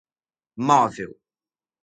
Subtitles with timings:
[0.67, 1.11] móvel